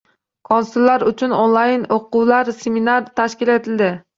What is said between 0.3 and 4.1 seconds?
Konsullar uchun onlayn o‘quv seminar tashkil etildi